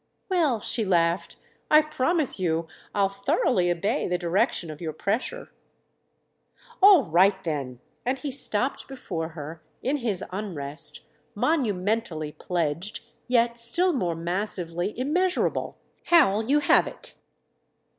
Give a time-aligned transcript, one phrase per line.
[0.29, 1.35] "Well," she laughed,
[1.69, 2.65] "I promise you
[2.95, 5.51] I'll thoroughly obey the direction of your pressure."
[6.81, 11.01] "All right then!" And he stopped before her, in his unrest,
[11.35, 15.77] monumentally pledged, yet still more massively immeasurable.
[16.05, 17.13] "How'll you have it?"